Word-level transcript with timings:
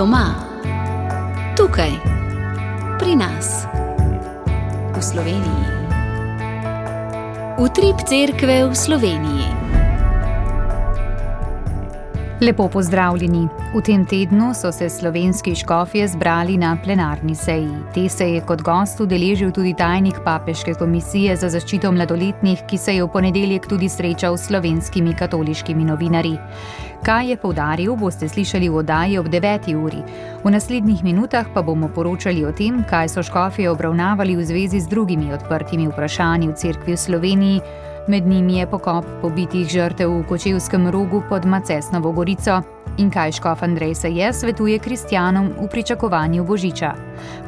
Doma, 0.00 0.32
tukaj, 1.60 1.92
pri 2.96 3.20
nas, 3.20 3.68
v 4.96 4.96
Sloveniji. 4.96 5.66
Utrip 7.60 8.00
cerkve 8.08 8.64
v 8.64 8.72
Sloveniji. 8.72 9.79
Lepo 12.40 12.68
pozdravljeni. 12.68 13.48
V 13.74 13.80
tem 13.84 14.06
tednu 14.06 14.54
so 14.54 14.72
se 14.72 14.88
slovenski 14.88 15.54
škofje 15.54 16.08
zbrali 16.08 16.56
na 16.56 16.76
plenarni 16.84 17.34
seji. 17.34 17.74
Te 17.94 18.08
se 18.08 18.30
je 18.30 18.40
kot 18.40 18.62
gost 18.62 19.00
udeležil 19.00 19.50
tudi 19.52 19.74
tajnik 19.74 20.22
Papeške 20.24 20.74
komisije 20.74 21.36
za 21.36 21.50
zaščito 21.52 21.92
mladoletnih, 21.92 22.62
ki 22.66 22.78
se 22.78 22.94
je 22.94 23.04
v 23.04 23.10
ponedeljek 23.12 23.68
tudi 23.68 23.88
srečal 23.88 24.38
s 24.38 24.46
slovenskimi 24.48 25.12
katoliškimi 25.14 25.84
novinarji. 25.84 26.38
Kaj 27.04 27.28
je 27.30 27.36
povdaril, 27.36 27.96
boste 27.96 28.28
slišali 28.28 28.68
v 28.68 28.76
oddaji 28.76 29.18
ob 29.18 29.28
9. 29.28 29.68
uri. 29.76 30.00
V 30.44 30.50
naslednjih 30.50 31.04
minutah 31.04 31.44
pa 31.54 31.62
bomo 31.62 31.92
poročali 31.92 32.44
o 32.44 32.52
tem, 32.52 32.80
kaj 32.88 33.08
so 33.08 33.22
škofje 33.22 33.68
obravnavali 33.70 34.36
v 34.36 34.48
zvezi 34.48 34.80
z 34.80 34.88
drugimi 34.88 35.32
odprtimi 35.32 35.92
vprašanji 35.92 36.48
v 36.48 36.56
cerkvi 36.56 36.96
v 36.96 37.04
Sloveniji. 37.04 37.60
Med 38.08 38.26
njimi 38.26 38.58
je 38.58 38.66
pokop 38.66 39.04
pobitih 39.20 39.68
žrtev 39.68 40.10
v 40.10 40.26
Kočevskem 40.28 40.88
rogu 40.90 41.22
pod 41.28 41.46
Macesnovo 41.46 42.12
gorico 42.12 42.62
in 42.98 43.10
kaj 43.10 43.32
škof 43.32 43.62
Andrej 43.62 43.94
se 43.94 44.10
je 44.10 44.32
svetuje 44.32 44.78
kristjanom 44.78 45.50
v 45.60 45.68
pričakovanju 45.68 46.44
Božiča. 46.44 46.94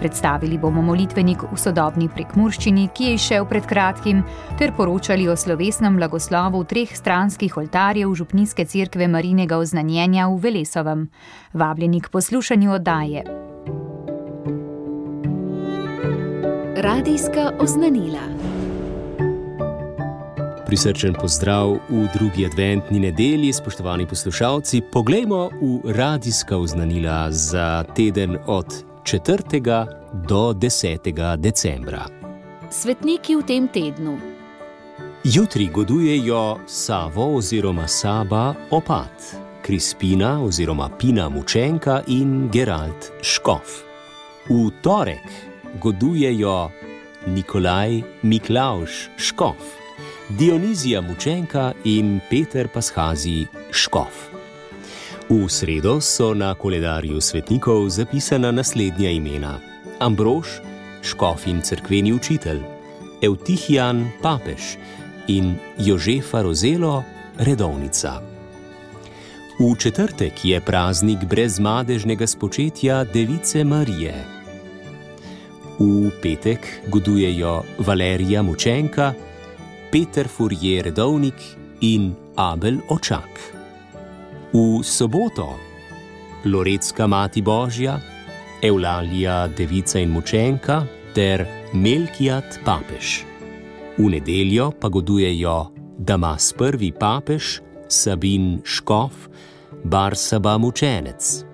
Predstavili 0.00 0.58
bomo 0.58 0.82
molitvenik 0.82 1.42
v 1.52 1.56
sodobni 1.56 2.08
prekmurščini, 2.08 2.88
ki 2.94 3.04
je 3.04 3.14
išel 3.14 3.46
pred 3.48 3.66
kratkim, 3.66 4.22
ter 4.58 4.72
poročali 4.76 5.28
o 5.28 5.36
slovesnem 5.36 5.96
blagoslovu 5.96 6.64
treh 6.64 6.96
stranskih 6.96 7.56
oltarjev 7.56 8.14
Župnijske 8.14 8.64
cerkve 8.64 9.08
Marinega 9.08 9.58
oznanjenja 9.58 10.28
v 10.28 10.38
Velesovem. 10.40 11.08
Vabljeni 11.52 12.00
k 12.00 12.08
poslušanju 12.08 12.72
oddaje. 12.72 13.24
Radijska 16.76 17.50
oznanila. 17.60 18.31
Prisrčen 20.72 21.12
pozdrav 21.12 21.76
v 21.92 22.08
drugi 22.16 22.46
adventni 22.46 22.96
nedelji, 23.00 23.52
spoštovani 23.52 24.06
poslušalci. 24.06 24.80
Poglejmo 24.92 25.50
v 25.60 25.92
radijska 25.92 26.56
oznanila 26.56 27.28
za 27.30 27.84
teden 27.96 28.38
od 28.46 28.66
4. 29.02 29.86
do 30.28 30.52
10. 30.56 31.36
decembra. 31.36 32.08
Svetniki 32.70 33.36
v 33.36 33.42
tem 33.44 33.68
tednu. 33.68 34.16
Jutri 35.24 35.68
godujejo 35.68 36.64
Savo 36.66 37.36
oziroma 37.36 37.84
Saba 37.88 38.54
Opat, 38.70 39.36
Krispina 39.62 40.40
oziroma 40.40 40.88
Pina 40.88 41.28
Mučenka 41.28 42.00
in 42.06 42.48
Gerald 42.52 43.12
Škof. 43.20 43.84
V 44.48 44.72
torek 44.80 45.28
godujejo 45.80 46.70
Nikolaj 47.26 48.02
Miklauš 48.22 49.12
Škof. 49.20 49.81
Dionizija 50.38 51.00
Mučenka 51.00 51.72
in 51.84 52.20
Peter 52.30 52.68
Pashazi 52.68 53.46
Škof. 53.70 54.30
V 55.28 55.48
sredo 55.48 56.00
so 56.00 56.34
na 56.34 56.54
koledarju 56.54 57.20
svetnikov 57.20 57.88
zapisana 57.88 58.50
naslednja 58.50 59.10
imena: 59.10 59.58
Ambrož, 59.98 60.46
Škof 61.02 61.46
in 61.46 61.60
crkveni 61.60 62.12
učitelj, 62.12 62.60
Eutihijan 63.22 64.10
Papež 64.22 64.76
in 65.28 65.54
Jožefa 65.78 66.42
Rozelo, 66.42 67.04
redovnica. 67.38 68.20
V 69.60 69.76
četrtek 69.78 70.44
je 70.44 70.60
praznik 70.60 71.24
brezmadežnega 71.24 72.26
spočetja 72.26 73.04
Device 73.04 73.64
Marije. 73.64 74.14
V 75.78 76.10
petek 76.22 76.80
godujejo 76.88 77.62
Valerija 77.78 78.42
Mučenka, 78.42 79.12
Peter 79.92 80.24
Furje 80.24 80.82
Redovnik 80.82 81.36
in 81.80 82.14
Abel 82.36 82.80
Očak. 82.88 83.28
V 84.52 84.80
soboto 84.80 85.60
Lorecka 86.44 87.06
Mati 87.06 87.42
Božja, 87.42 88.00
Eulalija 88.62 89.52
Devica 89.52 90.00
in 90.00 90.08
Mučenka 90.08 90.86
ter 91.12 91.44
Melkijat 91.74 92.64
Papež. 92.64 93.20
V 93.98 94.08
nedeljo 94.08 94.72
pa 94.80 94.88
godujejo 94.88 95.68
Damas 95.98 96.54
prvi 96.56 96.88
papež, 96.92 97.60
Sabin 97.88 98.62
Škof, 98.64 99.28
Barsaba 99.84 100.56
Mučenec. 100.56 101.44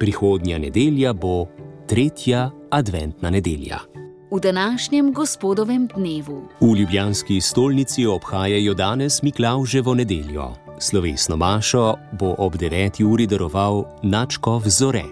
Prihodnja 0.00 0.56
nedelja 0.58 1.12
bo 1.12 1.48
tretja 1.84 2.48
adventna 2.70 3.28
nedelja. 3.30 3.93
V 4.34 4.40
današnjem 4.40 5.12
gospodovem 5.12 5.86
dnevu. 5.86 6.48
V 6.60 6.78
Ljubljanski 6.78 7.40
stolnici 7.40 8.06
obhajajo 8.06 8.74
danes 8.74 9.22
Miklauževo 9.22 9.94
nedeljo. 9.94 10.52
Slovesno 10.78 11.36
mašo 11.36 11.94
bo 12.12 12.34
ob 12.38 12.56
9. 12.56 13.04
uri 13.12 13.26
daroval 13.26 13.84
Načkov 14.02 14.62
Zore. 14.66 15.04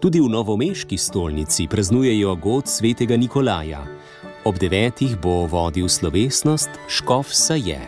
Tudi 0.00 0.20
v 0.20 0.28
novomeški 0.28 0.98
stolnici 0.98 1.68
praznujejo 1.68 2.36
god 2.36 2.68
svetega 2.68 3.16
Nikolaja. 3.16 3.86
Ob 4.44 4.54
9. 4.54 5.16
bo 5.22 5.46
vodil 5.46 5.88
slovesnost 5.88 6.70
Škov 6.88 7.24
Saje. 7.32 7.80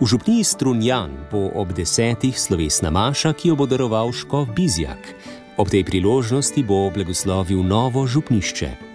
V 0.00 0.06
župniji 0.06 0.44
Strunjan 0.44 1.10
bo 1.32 1.50
ob 1.54 1.68
10. 1.76 2.32
slovesna 2.32 2.90
maša, 2.90 3.32
ki 3.32 3.48
jo 3.48 3.56
bo 3.56 3.66
daroval 3.66 4.12
Škov 4.12 4.46
Bizjak. 4.56 5.14
Ob 5.56 5.68
tej 5.68 5.84
priložnosti 5.84 6.64
bo 6.64 6.88
blagoslovil 6.88 7.60
novo 7.60 8.06
župnišče. 8.06 8.89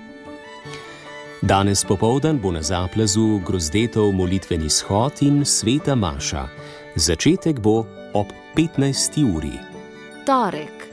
Danes 1.41 1.83
popoldan 1.83 2.39
bo 2.39 2.51
na 2.51 2.61
zaplazu 2.61 3.41
grozdetov 3.45 4.13
molitveni 4.13 4.69
shod 4.69 5.13
in 5.21 5.45
sveta 5.45 5.95
Maša. 5.95 6.47
Začetek 6.95 7.59
bo 7.59 7.85
ob 8.13 8.27
15. 8.55 9.35
uri. 9.35 9.51
Torek. 10.25 10.87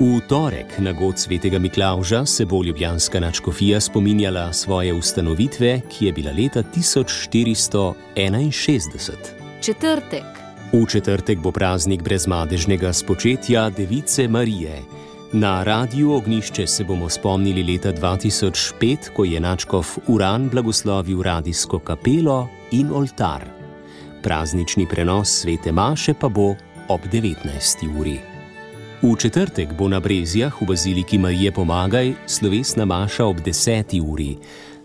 V 0.00 0.20
torek 0.28 0.78
na 0.78 0.92
god 0.92 1.18
svetega 1.18 1.58
Miklauža 1.58 2.26
se 2.26 2.44
bo 2.44 2.64
Ljubljanska 2.64 3.20
načkofija 3.20 3.80
spominjala 3.80 4.52
svoje 4.52 4.94
ustanovitve, 4.94 5.80
ki 5.88 6.06
je 6.06 6.12
bila 6.12 6.32
leta 6.32 6.62
1461. 6.62 9.14
Četrtek. 9.60 10.24
V 10.72 10.86
četrtek 10.86 11.38
bo 11.38 11.52
praznik 11.52 12.02
brezmadežnega 12.02 12.92
spočetja 12.92 13.70
Device 13.70 14.28
Marije. 14.28 14.82
Na 15.32 15.64
radiju 15.64 16.12
Ognišče 16.12 16.66
se 16.66 16.84
bomo 16.84 17.08
spomnili 17.08 17.72
leta 17.72 17.92
2005, 17.92 19.10
ko 19.16 19.24
je 19.24 19.40
Načkov 19.40 19.86
Uran 20.06 20.48
blagoslovil 20.48 21.22
radijsko 21.22 21.78
kapelo 21.78 22.48
in 22.70 22.92
oltar. 22.92 23.44
Praznični 24.22 24.86
prenos 24.86 25.28
svete 25.28 25.72
Maše 25.72 26.14
pa 26.14 26.28
bo 26.28 26.54
ob 26.88 27.00
19. 27.12 27.98
uri. 27.98 28.18
V 29.02 29.16
četrtek 29.18 29.72
bo 29.72 29.88
na 29.88 30.00
Brezijah 30.00 30.62
v 30.62 30.66
baziliki 30.66 31.18
Marije 31.18 31.52
Pomagaj 31.52 32.14
slovesna 32.26 32.84
Maša 32.84 33.26
ob 33.26 33.36
10. 33.36 34.00
uri. 34.12 34.36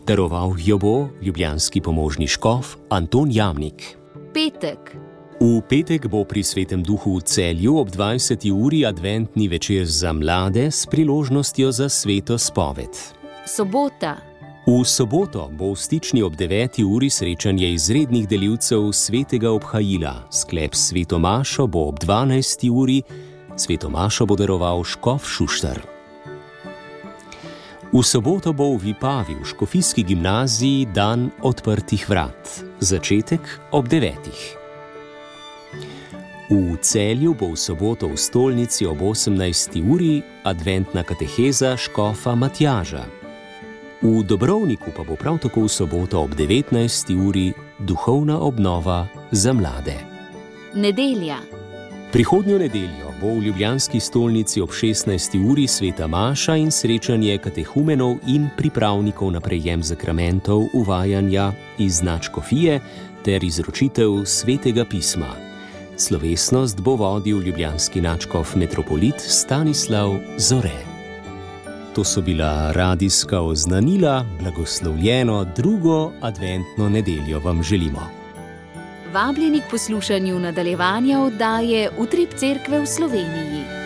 Daroval 0.07 0.55
jo 0.57 0.77
bo 0.77 1.09
ljubljanski 1.21 1.81
pomožni 1.81 2.27
škof 2.27 2.75
Anton 2.89 3.29
Jamnik. 3.31 3.97
Petek. 4.33 5.10
V 5.41 5.57
petek 5.65 6.05
bo 6.05 6.21
pri 6.21 6.45
Svetem 6.45 6.85
Duhu 6.85 7.17
v 7.17 7.25
celju 7.25 7.81
ob 7.81 7.89
20. 7.89 8.45
uri 8.53 8.85
adventni 8.85 9.49
večer 9.49 9.89
za 9.89 10.13
mlade 10.13 10.69
s 10.69 10.85
priložnostjo 10.85 11.73
za 11.73 11.89
sveto 11.89 12.37
spoved. 12.37 12.93
Sobota. 13.49 14.21
V 14.69 14.85
soboto 14.85 15.49
bo 15.49 15.73
v 15.73 15.81
stični 15.81 16.21
ob 16.21 16.37
9. 16.37 16.85
uri 16.85 17.09
srečanje 17.09 17.73
izrednih 17.73 18.29
delivcev 18.29 18.93
svetega 18.93 19.49
obhajila. 19.49 20.29
Sklep 20.29 20.77
Svetomašo 20.77 21.65
bo 21.65 21.89
ob 21.89 21.97
12. 21.97 22.69
uri, 22.69 23.01
Svetomašo 23.57 24.29
bo 24.29 24.37
daroval 24.37 24.85
Škof 24.85 25.25
Šuštar. 25.25 25.81
V 27.89 27.97
soboto 28.05 28.53
bo 28.53 28.77
v 28.77 28.93
Vipavi 28.93 29.41
v 29.41 29.45
Škofijski 29.49 30.05
gimnaziji 30.05 30.93
dan 30.93 31.33
odprtih 31.41 32.05
vrat. 32.05 32.61
Začetek 32.77 33.73
ob 33.73 33.89
9. 33.89 34.60
V 36.51 36.75
celju 36.83 37.31
bo 37.31 37.55
v 37.55 37.55
soboto 37.55 38.11
v 38.11 38.19
stolnici 38.19 38.83
ob 38.83 38.99
18. 38.99 39.79
uri 39.87 40.19
adventna 40.43 40.99
kateheza 40.99 41.79
Škofa 41.79 42.35
Matjaža. 42.35 43.07
V 44.03 44.19
Dobrovniku 44.27 44.91
pa 44.91 45.07
bo 45.07 45.15
prav 45.15 45.39
tako 45.39 45.63
v 45.63 45.71
soboto 45.71 46.27
ob 46.27 46.35
19. 46.35 46.75
uri 47.15 47.55
duhovna 47.79 48.35
obnova 48.35 49.07
za 49.31 49.55
mlade. 49.55 49.95
Nedelja. 50.75 51.39
Prihodnjo 52.11 52.59
nedeljo 52.59 53.15
bo 53.23 53.39
v 53.39 53.47
Ljubljanski 53.47 54.03
stolnici 54.03 54.59
ob 54.59 54.75
16. 54.75 55.07
uri 55.39 55.71
sveta 55.71 56.03
Maša 56.03 56.59
in 56.59 56.67
srečanje 56.67 57.39
katehumenov 57.39 58.27
in 58.27 58.51
pripravnikov 58.59 59.31
na 59.31 59.39
prejem 59.39 59.79
zakramentov 59.79 60.67
uvajanja 60.75 61.55
iz 61.79 62.03
značkofije 62.03 62.79
ter 63.23 63.39
izročitev 63.39 64.27
svetega 64.27 64.83
pisma. 64.83 65.40
Slovesnost 66.01 66.81
bo 66.81 66.95
vodil 66.95 67.41
ljubljanski 67.41 68.01
načkov 68.01 68.47
metropolit 68.55 69.15
Stanislav 69.17 70.15
Zore. 70.37 70.85
To 71.95 72.03
so 72.03 72.21
bila 72.21 72.71
radijska 72.71 73.41
oznanila, 73.41 74.25
blagoslovljeno 74.39 75.45
drugo 75.55 76.11
adventno 76.21 76.89
nedeljo 76.89 77.39
vam 77.39 77.63
želimo. 77.63 78.09
Vabljeni 79.13 79.59
k 79.59 79.71
poslušanju 79.71 80.39
nadaljevanja 80.39 81.19
oddaje 81.19 81.89
Utrip 81.97 82.33
Cerkve 82.33 82.79
v 82.79 82.85
Sloveniji. 82.85 83.80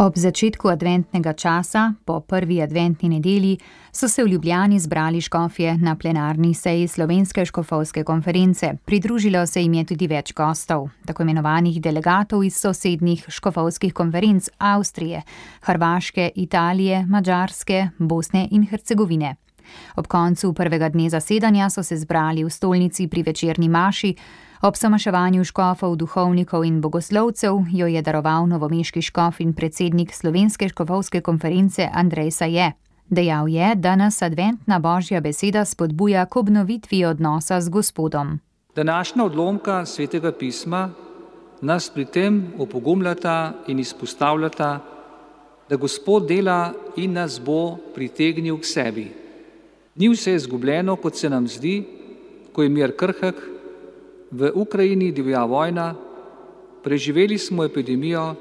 Ob 0.00 0.16
začetku 0.16 0.64
adventnega 0.72 1.36
časa, 1.36 1.92
po 2.08 2.24
prvi 2.24 2.62
adventni 2.64 3.08
nedelji, 3.12 3.58
so 3.92 4.08
se 4.08 4.24
v 4.24 4.32
Ljubljani 4.32 4.78
zbrali 4.80 5.20
škofje 5.20 5.76
na 5.76 5.92
plenarni 5.96 6.54
seji 6.54 6.88
Slovenske 6.88 7.44
škofovske 7.44 8.04
konference. 8.04 8.72
Pridružilo 8.84 9.46
se 9.46 9.60
jim 9.60 9.74
je 9.74 9.84
tudi 9.84 10.08
več 10.08 10.32
gostov, 10.32 10.88
tako 11.04 11.22
imenovanih 11.22 11.76
delegatov 11.84 12.44
iz 12.44 12.56
sosednjih 12.56 13.26
škofovskih 13.28 13.92
konferenc 13.92 14.48
Avstrije, 14.58 15.20
Hrvaške, 15.68 16.30
Italije, 16.34 17.04
Mačarske, 17.06 17.90
Bosne 17.98 18.48
in 18.50 18.64
Hercegovine. 18.72 19.36
Ob 19.96 20.06
koncu 20.06 20.54
prvega 20.54 20.88
dne 20.88 21.10
zasedanja 21.10 21.68
so 21.70 21.82
se 21.82 21.96
zbrali 21.96 22.44
v 22.44 22.50
stolnici 22.50 23.08
pri 23.08 23.22
večerni 23.22 23.68
maši. 23.68 24.14
Ob 24.60 24.76
samaševanju 24.76 25.44
škofov, 25.44 25.94
duhovnikov 25.96 26.64
in 26.68 26.80
bogoslovcev 26.84 27.64
jo 27.72 27.86
je 27.86 28.02
daroval 28.02 28.44
novomeški 28.46 29.00
škof 29.02 29.40
in 29.40 29.54
predsednik 29.56 30.12
Slovenske 30.12 30.68
škofovske 30.68 31.20
konference 31.20 31.88
Andrej 31.92 32.30
Saje. 32.30 32.72
Dejal 33.08 33.48
je, 33.48 33.74
da 33.74 33.96
nas 33.96 34.22
adventna 34.22 34.78
božja 34.78 35.20
beseda 35.20 35.64
spodbuja 35.64 36.26
k 36.26 36.36
obnovitvi 36.36 37.04
odnosa 37.04 37.60
z 37.60 37.68
Gospodom. 37.68 38.40
Današnja 38.76 39.24
odlomka 39.24 39.86
svetega 39.86 40.32
pisma 40.32 40.90
nas 41.60 41.90
pri 41.90 42.04
tem 42.04 42.52
opogumljata 42.58 43.52
in 43.66 43.78
izpostavljata, 43.78 44.80
da 45.68 45.76
Gospod 45.76 46.28
dela 46.28 46.72
in 46.96 47.12
nas 47.12 47.40
bo 47.40 47.76
pritegnil 47.94 48.60
k 48.60 48.64
sebi. 48.64 49.08
Ni 49.94 50.08
vse 50.08 50.34
izgubljeno, 50.34 50.96
kot 50.96 51.16
se 51.16 51.30
nam 51.30 51.48
zdi, 51.48 51.84
ko 52.52 52.62
je 52.62 52.68
mir 52.68 52.96
krhek, 52.96 53.59
v 54.30 54.50
Ukrajini 54.54 55.12
divja 55.12 55.44
vojna, 55.44 55.94
preživeli 56.82 57.38
smo 57.38 57.64
epidemijo, 57.64 58.34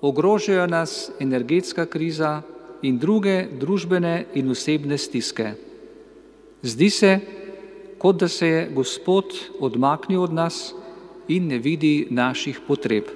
ogrožajo 0.00 0.66
nas 0.66 1.10
energetska 1.20 1.86
kriza 1.86 2.42
in 2.82 2.98
druge 2.98 3.48
družbene 3.58 4.26
in 4.34 4.50
osebne 4.50 4.98
stiske. 4.98 5.54
Zdi 6.62 6.90
se, 6.90 7.12
kot 7.98 8.20
da 8.20 8.28
se 8.28 8.46
je 8.46 8.68
Gospod 8.74 9.32
odmaknil 9.60 10.22
od 10.22 10.32
nas 10.32 10.74
in 11.28 11.48
ne 11.48 11.58
vidi 11.58 12.06
naših 12.10 12.60
potreb. 12.68 13.08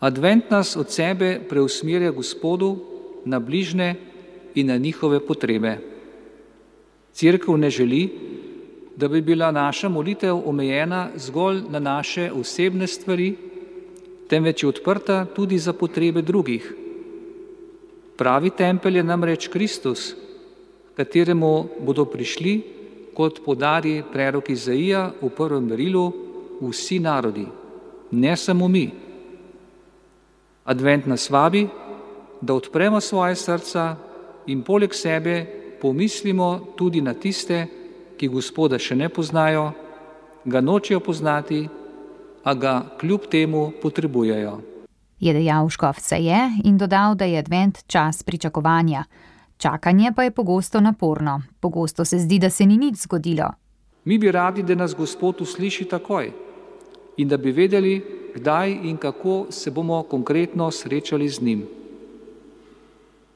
Advent 0.00 0.50
nas 0.50 0.76
od 0.76 0.90
sebe 0.90 1.40
preusmerja 1.48 2.10
Gospodu 2.10 2.76
na 3.24 3.38
bližne 3.38 3.94
in 4.54 4.66
na 4.66 4.76
njihove 4.76 5.20
potrebe. 5.26 5.78
Cerkev 7.12 7.56
ne 7.56 7.70
želi, 7.70 8.10
da 8.96 9.08
bi 9.08 9.20
bila 9.20 9.50
naša 9.50 9.88
molitev 9.88 10.48
omejena 10.48 11.08
zgolj 11.16 11.62
na 11.68 11.78
naše 11.78 12.32
osebne 12.32 12.86
stvari, 12.86 13.36
temveč 14.28 14.62
je 14.62 14.68
odprta 14.68 15.24
tudi 15.24 15.58
za 15.58 15.72
potrebe 15.72 16.22
drugih. 16.22 16.74
Pravi 18.16 18.50
tempelj 18.50 18.96
je 18.96 19.04
namreč 19.04 19.48
Kristus, 19.48 20.14
kateremu 20.96 21.68
bodo 21.80 22.04
prišli, 22.04 22.62
kot 23.14 23.40
podari 23.44 24.02
prerok 24.12 24.50
Izaija 24.50 25.10
v 25.20 25.28
prvem 25.28 25.68
berilu, 25.68 26.12
vsi 26.60 26.98
narodi, 27.00 27.46
ne 28.10 28.36
samo 28.36 28.68
mi. 28.68 28.90
Advent 30.64 31.06
nas 31.06 31.30
vabi, 31.30 31.66
da 32.40 32.54
odpremo 32.54 33.00
svoje 33.00 33.36
srca 33.36 33.96
in 34.46 34.62
poleg 34.62 34.94
sebe 34.94 35.46
pomislimo 35.80 36.74
tudi 36.76 37.00
na 37.00 37.14
tiste, 37.14 37.66
ki 37.66 37.81
Gospoda 38.28 38.78
še 38.78 38.96
ne 38.96 39.08
poznajo, 39.08 39.72
ga 40.44 40.60
nočejo 40.60 41.00
poznati, 41.00 41.68
a 42.44 42.54
ga 42.54 42.82
kljub 43.00 43.26
temu 43.30 43.72
potrebujejo. 43.82 44.60
Je 45.20 45.32
dejal 45.32 45.68
Škofce 45.70 46.18
je 46.18 46.40
in 46.64 46.78
dodal, 46.78 47.14
da 47.14 47.24
je 47.24 47.38
advent 47.38 47.84
čas 47.86 48.22
pričakovanja. 48.22 49.04
Čakanje 49.56 50.12
pa 50.16 50.22
je 50.22 50.30
pogosto 50.30 50.80
naporno. 50.80 51.42
Pogosto 51.60 52.04
se 52.04 52.18
zdi, 52.18 52.38
da 52.38 52.50
se 52.50 52.66
ni 52.66 52.76
nič 52.76 52.96
zgodilo. 53.06 53.52
Mi 54.04 54.18
bi 54.18 54.32
radi, 54.32 54.62
da 54.62 54.74
nas 54.74 54.94
Gospod 54.94 55.40
usliši 55.40 55.84
takoj 55.84 56.32
in 57.16 57.28
da 57.28 57.36
bi 57.36 57.52
vedeli, 57.52 58.02
kdaj 58.34 58.70
in 58.82 58.96
kako 58.96 59.46
se 59.50 59.70
bomo 59.70 60.02
konkretno 60.02 60.70
srečali 60.70 61.28
z 61.28 61.42
njim. 61.42 61.66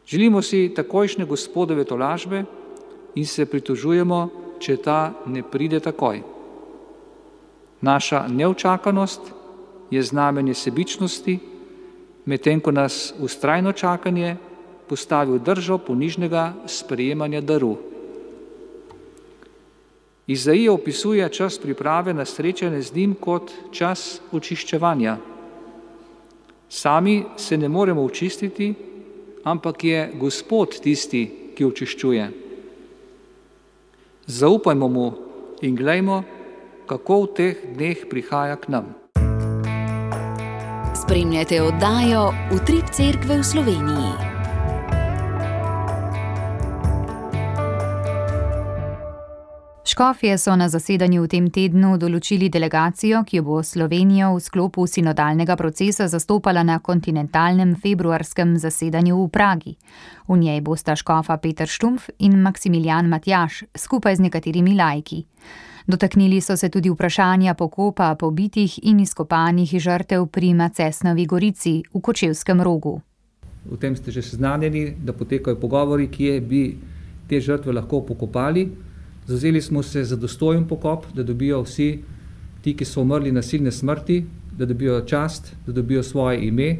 Želimo 0.06 0.42
si 0.42 0.72
takojšnje 0.74 1.24
gospodove 1.24 1.84
tolažbe 1.84 2.44
in 3.14 3.26
se 3.26 3.46
pritožujemo, 3.46 4.45
če 4.58 4.76
ta 4.76 5.12
ne 5.26 5.42
pride 5.42 5.80
takoj. 5.80 6.22
Naša 7.80 8.26
neučakanost 8.28 9.20
je 9.90 10.02
znamenje 10.02 10.54
sebičnosti, 10.54 11.38
medtem 12.24 12.60
ko 12.60 12.70
nas 12.70 13.14
ustrajno 13.20 13.72
čakanje 13.72 14.36
postavi 14.88 15.32
v 15.32 15.42
držo 15.42 15.78
ponižnega 15.78 16.52
sprejemanja 16.66 17.40
daru. 17.40 17.76
Izaija 20.26 20.72
opisuje 20.72 21.28
čas 21.32 21.58
priprave 21.58 22.14
na 22.14 22.24
srečanje 22.24 22.82
z 22.82 22.94
njim 22.94 23.14
kot 23.14 23.52
čas 23.70 24.20
očiščevanja. 24.32 25.16
Sami 26.68 27.22
se 27.36 27.56
ne 27.56 27.68
moremo 27.68 28.02
očistiti, 28.02 28.74
ampak 29.44 29.84
je 29.84 30.10
Gospod 30.18 30.80
tisti, 30.82 31.52
ki 31.54 31.64
očiščuje. 31.64 32.45
Zaupajmo 34.26 34.88
mu 34.88 35.12
in 35.62 35.78
gledajmo, 35.78 36.26
kako 36.90 37.22
v 37.22 37.26
teh 37.30 37.54
dneh 37.78 38.10
prihaja 38.10 38.58
k 38.58 38.74
nam. 38.74 38.98
Spremljate 40.98 41.62
oddajo 41.62 42.34
Utrip 42.50 42.90
Cerkve 42.90 43.38
v 43.38 43.44
Sloveniji. 43.46 44.35
Škofje 49.96 50.38
so 50.38 50.56
na 50.56 50.68
zasedanju 50.68 51.22
v 51.24 51.28
tem 51.32 51.44
tednu 51.48 51.94
določili 51.96 52.50
delegacijo, 52.52 53.22
ki 53.24 53.40
bo 53.40 53.62
Slovenijo 53.64 54.34
v 54.34 54.42
sklopu 54.44 54.84
sinodalnega 54.84 55.54
procesa 55.56 56.04
zastopala 56.04 56.60
na 56.68 56.76
kontinentalnem 56.84 57.72
februarskem 57.80 58.58
zasedanju 58.60 59.16
v 59.16 59.30
Pragi. 59.32 59.72
V 60.28 60.36
njej 60.36 60.60
bosta 60.60 60.92
škofa 61.00 61.38
Peter 61.40 61.64
Štumf 61.64 62.10
in 62.18 62.36
Maksimilijan 62.44 63.08
Matjaš 63.08 63.62
skupaj 63.72 64.20
z 64.20 64.28
nekaterimi 64.28 64.76
lajki. 64.76 65.24
Dotaknili 65.88 66.42
so 66.44 66.60
se 66.60 66.68
tudi 66.68 66.92
vprašanja 66.92 67.54
pokopa 67.54 68.12
pobitih 68.20 68.76
in 68.84 69.00
izkopanih 69.00 69.78
žrtev 69.80 70.26
pri 70.28 70.52
Macesnovi 70.52 71.24
gorici 71.24 71.80
v 71.94 72.02
Kočevskem 72.04 72.60
rogu. 72.60 73.00
V 73.64 73.80
tem 73.80 73.96
ste 73.96 74.12
že 74.12 74.20
seznanjeni, 74.20 74.92
da 75.00 75.16
potekajo 75.16 75.56
pogovori, 75.56 76.12
kje 76.12 76.40
bi 76.40 76.66
te 77.28 77.40
žrtve 77.40 77.72
lahko 77.72 78.04
pokopali. 78.04 78.84
Zazeli 79.26 79.62
smo 79.62 79.82
se 79.82 80.04
za 80.04 80.16
dostojen 80.16 80.68
pokop, 80.68 81.06
da 81.14 81.22
dobijo 81.22 81.62
vsi 81.62 81.98
ti, 82.62 82.76
ki 82.76 82.84
so 82.84 83.02
umrli 83.02 83.32
nasilne 83.32 83.72
smrti, 83.72 84.24
da 84.58 84.66
dobijo 84.66 85.00
čast, 85.00 85.52
da 85.66 85.72
dobijo 85.72 86.02
svoje 86.02 86.46
ime, 86.46 86.76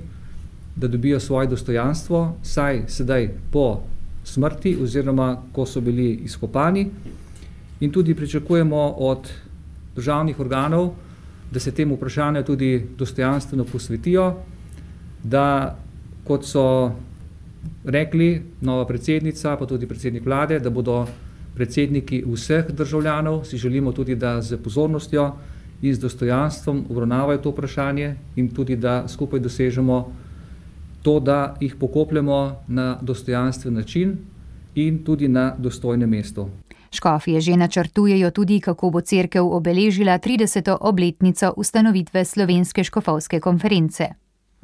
da 0.76 0.88
dobijo 0.88 1.20
svoje 1.20 1.46
dostojanstvo, 1.46 2.36
saj 2.42 2.82
sedaj 2.88 3.28
po 3.52 3.80
smrti 4.24 4.76
oziroma 4.82 5.42
ko 5.52 5.66
so 5.66 5.80
bili 5.80 6.12
izkopani. 6.24 6.86
In 7.80 7.92
tudi 7.92 8.14
pričakujemo 8.14 8.94
od 8.98 9.28
državnih 9.96 10.40
organov, 10.40 10.90
da 11.50 11.60
se 11.60 11.72
temu 11.72 11.94
vprašanju 11.94 12.42
tudi 12.44 12.86
dostojanstveno 12.98 13.64
posvetijo, 13.64 14.34
da 15.24 15.76
kot 16.24 16.44
so 16.44 16.92
rekli 17.84 18.42
nova 18.60 18.86
predsednica, 18.86 19.56
pa 19.56 19.66
tudi 19.66 19.86
predsednik 19.86 20.24
vlade, 20.26 20.58
da 20.60 20.70
bodo 20.70 21.06
predsedniki 21.56 22.22
vseh 22.26 22.68
državljanov, 22.70 23.44
si 23.44 23.56
želimo 23.56 23.92
tudi, 23.92 24.14
da 24.14 24.42
z 24.42 24.58
pozornostjo 24.60 25.32
in 25.82 25.94
z 25.94 26.00
dostojanstvom 26.00 26.84
obravnavajo 26.90 27.38
to 27.38 27.50
vprašanje 27.50 28.14
in 28.36 28.48
tudi, 28.48 28.76
da 28.76 29.08
skupaj 29.08 29.40
dosežemo 29.40 30.12
to, 31.02 31.20
da 31.20 31.56
jih 31.60 31.76
pokopljemo 31.80 32.56
na 32.68 32.98
dostojanstven 33.02 33.74
način 33.74 34.16
in 34.74 35.04
tudi 35.04 35.28
na 35.28 35.54
dostojnem 35.58 36.10
mestu. 36.10 36.48
Škofje 36.90 37.40
že 37.40 37.56
načrtujejo 37.56 38.30
tudi, 38.30 38.60
kako 38.60 38.90
bo 38.90 39.00
crkev 39.00 39.46
obeležila 39.46 40.18
30. 40.18 40.76
obletnico 40.80 41.52
ustanovitve 41.56 42.24
Slovenske 42.24 42.84
škofovske 42.84 43.40
konference. 43.40 44.08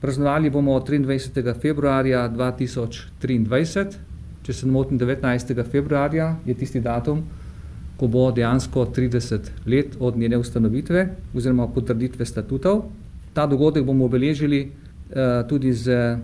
Praznovali 0.00 0.50
bomo 0.50 0.80
23. 0.80 1.60
februarja 1.60 2.28
2023 2.28 4.11
če 4.42 4.52
se 4.52 4.66
ne 4.66 4.72
motim, 4.72 4.98
19. 4.98 5.62
februarja 5.70 6.36
je 6.46 6.54
tisti 6.54 6.80
datum, 6.80 7.22
ko 7.96 8.08
bo 8.10 8.30
dejansko 8.34 8.86
30 8.94 9.50
let 9.66 9.96
od 10.00 10.16
njene 10.18 10.38
ustanovitve 10.38 11.06
oziroma 11.34 11.68
potrditve 11.70 12.26
statutov. 12.26 12.84
Ta 13.32 13.46
dogodek 13.46 13.84
bomo 13.86 14.04
obeležili 14.04 14.64
uh, 14.66 15.46
tudi 15.48 15.72
z 15.72 16.16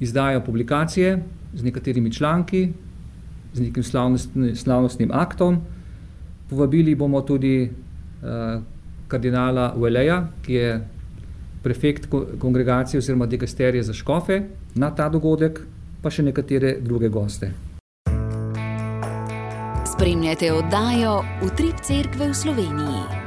izdajo 0.00 0.40
publikacije, 0.40 1.18
z 1.54 1.64
nekaterimi 1.64 2.12
članki, 2.12 2.68
z 3.54 3.60
nekim 3.60 3.82
slavnostni, 3.82 4.56
slavnostnim 4.56 5.10
aktom. 5.12 5.60
Povabili 6.50 6.94
bomo 6.94 7.20
tudi 7.22 7.70
uh, 7.70 8.62
kardinala 9.08 9.74
Ueleja, 9.76 10.24
ki 10.42 10.54
je 10.54 10.80
prefekt 11.62 12.08
kongregacije 12.38 12.98
oziroma 12.98 13.26
degasterije 13.26 13.82
za 13.82 13.92
škofe 13.92 14.42
na 14.74 14.90
ta 14.94 15.08
dogodek, 15.08 15.60
pa 16.02 16.10
še 16.10 16.22
nekatere 16.22 16.78
druge 16.80 17.08
goste. 17.08 17.52
Spremljate 19.92 20.52
oddajo 20.52 21.20
Utrip 21.44 21.80
Cerkve 21.84 22.30
v 22.30 22.34
Sloveniji. 22.34 23.20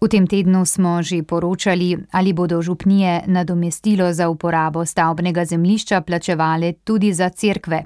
V 0.00 0.08
tem 0.08 0.24
tednu 0.24 0.64
smo 0.64 1.02
že 1.04 1.20
poročali, 1.22 1.92
ali 2.16 2.32
bodo 2.32 2.62
župnije 2.62 3.28
nadomestilo 3.28 4.12
za 4.12 4.28
uporabo 4.28 4.84
stavbnega 4.86 5.44
zemlišča 5.44 6.00
plačevale 6.00 6.72
tudi 6.72 7.12
za 7.12 7.28
cerkve. 7.28 7.84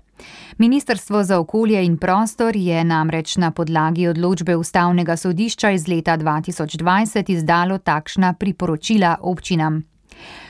Ministrstvo 0.59 1.25
za 1.25 1.39
okolje 1.39 1.85
in 1.85 1.97
prostor 1.97 2.57
je 2.57 2.85
namreč 2.85 3.37
na 3.37 3.51
podlagi 3.51 4.09
odločbe 4.09 4.57
ustavnega 4.57 5.17
sodišča 5.17 5.71
iz 5.71 5.89
leta 5.89 6.19
2020 6.19 7.31
izdalo 7.31 7.79
takšna 7.79 8.33
priporočila 8.33 9.17
občinam. 9.21 9.83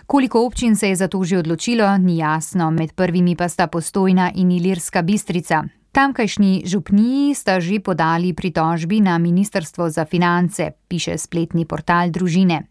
Koliko 0.06 0.46
občin 0.46 0.76
se 0.76 0.88
je 0.88 0.96
za 0.96 1.08
to 1.08 1.24
že 1.24 1.38
odločilo, 1.38 1.98
ni 1.98 2.18
jasno, 2.18 2.70
med 2.70 2.92
prvimi 2.92 3.36
pa 3.36 3.48
sta 3.48 3.66
postojna 3.66 4.32
in 4.34 4.52
ilirska 4.52 5.02
bistrica. 5.02 5.64
Tamkajšnji 5.92 6.62
župniji 6.66 7.34
sta 7.34 7.60
že 7.60 7.80
podali 7.80 8.32
pritožbi 8.32 9.00
na 9.00 9.18
Ministrstvo 9.18 9.90
za 9.90 10.04
finance, 10.04 10.70
piše 10.88 11.18
spletni 11.18 11.64
portal 11.64 12.10
družine. 12.10 12.62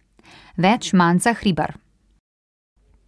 Več 0.58 0.94
manjca 0.94 1.34
hribar. 1.34 1.83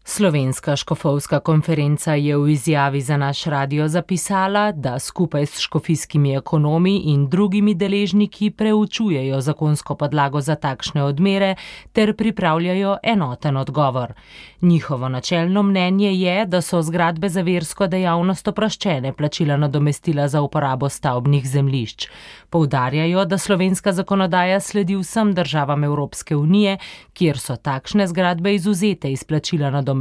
Slovenska 0.08 0.76
škofovska 0.76 1.40
konferenca 1.40 2.14
je 2.14 2.38
v 2.38 2.50
izjavi 2.50 3.02
za 3.02 3.18
naš 3.18 3.44
radio 3.44 3.88
zapisala, 3.88 4.72
da 4.72 5.00
skupaj 5.00 5.46
s 5.46 5.60
škofijskimi 5.60 6.36
ekonomi 6.36 6.98
in 6.98 7.30
drugimi 7.30 7.74
deležniki 7.74 8.50
preučujejo 8.50 9.42
zakonsko 9.42 9.96
podlago 9.96 10.42
za 10.42 10.56
takšne 10.56 11.04
odmere 11.04 11.56
ter 11.94 12.16
pripravljajo 12.16 12.98
enoten 13.04 13.58
odgovor. 13.58 14.14
Njihovo 14.62 15.10
načelno 15.10 15.64
mnenje 15.64 16.14
je, 16.14 16.46
da 16.46 16.62
so 16.62 16.82
zgradbe 16.82 17.30
za 17.30 17.42
versko 17.42 17.88
dejavnost 17.88 18.48
oproščene 18.48 19.14
plačila 19.14 19.58
nadomestila 19.58 20.28
za 20.28 20.42
uporabo 20.42 20.90
stavbnih 20.90 21.50
zemlišč. 21.50 22.08
Poudarjajo, 22.50 23.26
da 23.26 23.38
slovenska 23.38 23.92
zakonodaja 23.92 24.60
sledi 24.60 24.96
vsem 24.96 25.34
državam 25.34 25.84
Evropske 25.84 26.36
unije, 26.36 26.78
kjer 27.14 27.38
so 27.40 27.56
takšne 27.56 28.08
zgradbe 28.08 28.56
izuzete 28.56 29.12
iz 29.12 29.24
plačila 29.24 29.70
nadomestila 29.70 29.95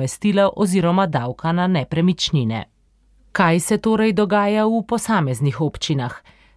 oziroma 0.56 1.06
davka 1.06 1.52
na 1.52 1.66
nepremičnine. 1.66 2.64
Kaj 3.32 3.60
se 3.60 3.78
torej 3.78 4.12
dogaja 4.12 4.66
v 4.66 4.82
posameznih 4.86 5.60
občinah? 5.60 6.14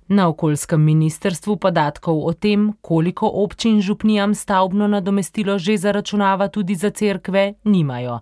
Na 0.08 0.28
okoljskem 0.28 0.84
ministrstvu 0.84 1.58
podatkov 1.58 2.26
o 2.26 2.34
tem, 2.34 2.74
koliko 2.82 3.28
občin 3.34 3.82
župnijam 3.82 4.36
stavbno 4.36 4.88
nadomestilo 4.88 5.58
že 5.60 5.78
zaračunava 5.78 6.48
tudi 6.48 6.76
za 6.76 6.90
cerkve, 6.90 7.54
nimajo. 7.64 8.20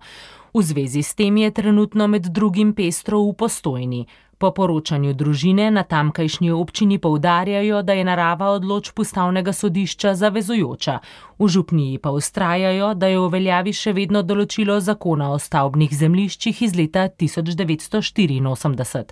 V 0.54 0.62
zvezi 0.62 1.02
s 1.02 1.14
tem 1.14 1.36
je 1.36 1.50
trenutno 1.50 2.06
med 2.08 2.26
drugim 2.32 2.72
pestro 2.72 3.20
v 3.20 3.32
postojni. 3.32 4.06
Po 4.38 4.50
poročanju 4.52 5.14
družine 5.16 5.70
na 5.70 5.82
tamkajšnji 5.82 6.50
občini 6.52 6.98
poudarjajo, 6.98 7.82
da 7.82 7.92
je 7.96 8.04
narava 8.04 8.50
odločb 8.52 9.00
ustavnega 9.00 9.52
sodišča 9.52 10.14
zavezujoča. 10.14 10.98
V 11.38 11.48
župniji 11.48 11.98
pa 11.98 12.10
ustrajajo, 12.10 12.94
da 12.94 13.06
je 13.06 13.18
v 13.18 13.30
veljavi 13.32 13.72
še 13.72 13.92
vedno 13.96 14.22
določilo 14.22 14.76
zakona 14.80 15.30
o 15.32 15.38
stavbnih 15.40 15.88
zemliščih 15.88 16.62
iz 16.68 16.76
leta 16.76 17.08
1984. 17.08 19.04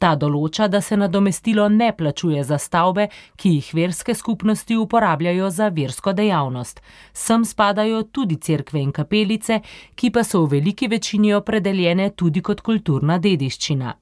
Ta 0.00 0.14
določa, 0.16 0.68
da 0.68 0.80
se 0.80 0.96
nadomestilo 0.96 1.68
ne 1.68 1.92
plačuje 1.92 2.44
za 2.44 2.58
stavbe, 2.58 3.08
ki 3.36 3.48
jih 3.58 3.74
verske 3.76 4.14
skupnosti 4.16 4.76
uporabljajo 4.76 5.50
za 5.50 5.68
versko 5.68 6.12
dejavnost. 6.16 6.80
Sem 7.12 7.44
spadajo 7.44 8.02
tudi 8.08 8.36
cerkve 8.40 8.80
in 8.80 8.92
kapelice, 8.92 9.60
ki 9.94 10.10
pa 10.10 10.24
so 10.24 10.46
v 10.46 10.56
veliki 10.56 10.88
večini 10.88 11.34
opredeljene 11.36 12.10
tudi 12.16 12.40
kot 12.40 12.60
kulturna 12.64 13.18
dediščina. 13.20 14.01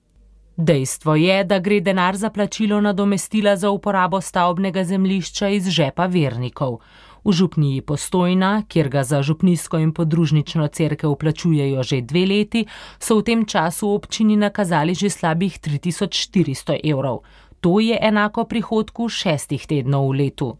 Dejstvo 0.60 1.14
je, 1.14 1.44
da 1.44 1.58
gre 1.58 1.80
denar 1.80 2.16
za 2.16 2.30
plačilo 2.30 2.80
nadomestila 2.80 3.56
za 3.56 3.70
uporabo 3.70 4.20
stavbnega 4.20 4.84
zemlišča 4.84 5.48
iz 5.48 5.68
žepa 5.68 6.06
vernikov. 6.06 6.78
V 7.24 7.32
župniji 7.32 7.80
Postojna, 7.80 8.62
kjer 8.68 8.88
ga 8.88 9.04
za 9.04 9.22
župnijsko 9.22 9.78
in 9.78 9.92
podružnično 9.92 10.68
cerkev 10.68 11.14
plačujejo 11.16 11.82
že 11.82 12.00
dve 12.00 12.26
leti, 12.26 12.66
so 12.98 13.16
v 13.18 13.22
tem 13.22 13.46
času 13.46 13.88
občini 13.88 14.36
nakazali 14.36 14.94
že 14.94 15.10
slabih 15.10 15.60
3400 15.60 16.76
evrov. 16.84 17.22
To 17.60 17.80
je 17.80 17.98
enako 18.02 18.44
prihodku 18.44 19.08
šestih 19.08 19.66
tednov 19.66 20.12
v 20.12 20.16
letu. 20.16 20.56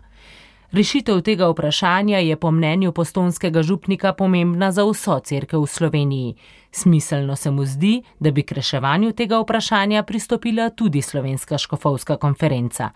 Rešitev 0.73 1.21
tega 1.27 1.49
vprašanja 1.51 2.19
je 2.19 2.37
po 2.37 2.51
mnenju 2.51 2.93
postonskega 2.93 3.63
župnika 3.63 4.13
pomembna 4.13 4.73
za 4.73 4.85
vso 4.87 5.19
cerkev 5.19 5.63
v 5.63 5.67
Sloveniji. 5.67 6.35
Smiselno 6.71 7.37
se 7.37 7.51
mu 7.51 7.65
zdi, 7.65 8.03
da 8.21 8.31
bi 8.31 8.43
k 8.43 8.53
reševanju 8.53 9.13
tega 9.13 9.41
vprašanja 9.41 10.03
pristopila 10.03 10.71
tudi 10.71 11.03
slovenska 11.03 11.59
škofovska 11.59 12.17
konferenca. 12.17 12.91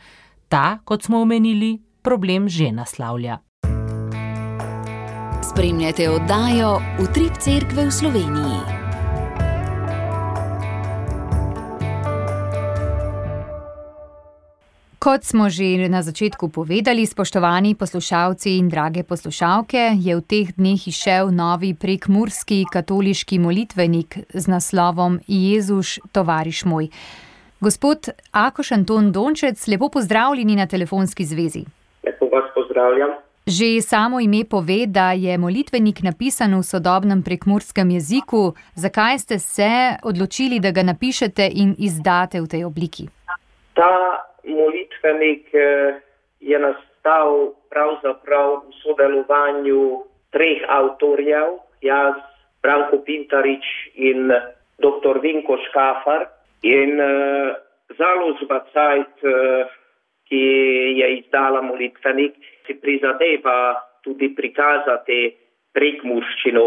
Ta, 0.48 0.78
kot 0.84 1.02
smo 1.02 1.20
omenili, 1.20 1.78
problem 2.02 2.48
že 2.48 2.72
naslavlja. 2.72 3.38
Spremljate 5.50 6.10
oddajo 6.10 6.80
Utrip 7.02 7.38
cerkve 7.38 7.86
v 7.86 7.90
Sloveniji. 7.90 8.83
Kot 15.04 15.20
smo 15.20 15.52
že 15.52 15.84
na 15.92 16.00
začetku 16.00 16.48
povedali, 16.48 17.04
spoštovani 17.04 17.76
poslušalci 17.76 18.56
in 18.56 18.72
drage 18.72 19.04
poslušalke, 19.04 20.00
je 20.00 20.16
v 20.16 20.22
teh 20.24 20.48
dneh 20.56 20.80
išel 20.80 21.28
novi 21.28 21.76
prekmurski 21.76 22.64
katoliški 22.72 23.36
molitvenik 23.36 24.32
z 24.32 24.44
naslovom 24.48 25.20
Jezus, 25.28 26.00
tovariš 26.08 26.64
moj. 26.64 26.88
Gospod 27.60 28.16
Akoš 28.32 28.72
Anton 28.72 29.12
Dončec, 29.12 29.60
lepo 29.68 29.92
pozdravljeni 29.92 30.56
na 30.56 30.64
telefonski 30.64 31.28
zvezi. 31.28 31.68
Lepo 32.00 32.24
vas 32.32 32.48
pozdravljam. 32.56 33.20
Že 33.44 33.84
samo 33.84 34.24
ime 34.24 34.48
pove, 34.48 34.86
da 34.88 35.12
je 35.12 35.36
molitvenik 35.36 36.00
napisan 36.00 36.56
v 36.56 36.64
sodobnem 36.64 37.20
prekmurskem 37.20 37.90
jeziku. 37.90 38.54
Zakaj 38.74 39.18
ste 39.18 39.38
se 39.38 40.00
odločili, 40.02 40.64
da 40.64 40.72
ga 40.72 40.82
napišete 40.82 41.44
in 41.52 41.76
izdate 41.78 42.40
v 42.40 42.48
tej 42.48 42.64
obliki? 42.64 43.12
Ta 43.76 44.32
molitvenik 44.46 45.48
eh, 45.54 46.00
je 46.40 46.58
nastal 46.58 47.54
pravzaprav 47.72 48.64
v 48.68 48.72
sodelovanju 48.82 50.04
treh 50.34 50.62
avtorjev, 50.68 51.58
jaz, 51.80 52.14
Branko 52.64 52.98
Pintarič 53.04 53.64
in 53.94 54.32
dr. 54.80 55.20
Vinko 55.20 55.56
Škafar. 55.68 56.28
In 56.64 56.96
uh, 56.96 57.52
založba 57.92 58.64
Cajt, 58.72 59.20
uh, 59.20 59.68
ki 60.24 60.44
je 60.96 61.06
izdala 61.18 61.60
molitvenik, 61.60 62.32
si 62.64 62.72
prizadeva 62.80 63.76
tudi 64.00 64.32
prikazati 64.32 65.36
prekmuščino 65.76 66.66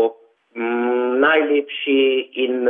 m, 0.53 1.17
najlepši 1.23 2.03
in 2.45 2.69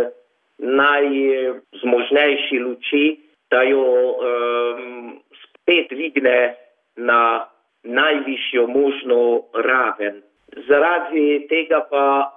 najzmožnejši 0.79 2.57
luči 2.63 3.05
da 3.51 3.61
jo 3.63 3.83
um, 3.83 5.19
spet 5.43 5.89
dvigne 5.91 6.55
na 6.95 7.45
najvišjo 7.83 8.67
možno 8.67 9.43
raven. 9.53 10.21
Zaradi 10.67 11.47
tega 11.49 11.81
pa 11.89 12.31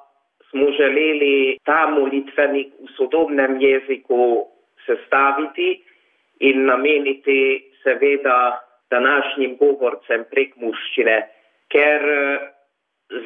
smo 0.50 0.66
želeli 0.70 1.58
ta 1.64 1.88
molitvenik 1.90 2.72
v 2.78 2.88
sodobnem 2.96 3.60
jeziku 3.60 4.46
sestaviti 4.86 5.82
in 6.40 6.64
nameniti 6.64 7.70
seveda 7.82 8.60
današnjim 8.90 9.56
govorcem 9.56 10.24
prek 10.30 10.56
muščine, 10.56 11.18
ker 11.70 12.02
uh, 12.04 12.48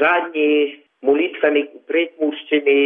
zadnji 0.01 0.85
molitvenik 1.03 1.73
v 1.75 1.83
prekmuščini 1.89 2.81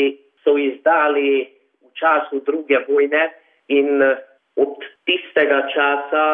so 0.45 0.57
izdali 0.59 1.47
v 1.83 1.93
času 1.99 2.43
druge 2.47 2.79
vojne 2.89 3.29
in 3.69 4.03
uh, 4.03 4.19
od 4.59 4.77
tistega 5.07 5.63
časa 5.75 6.27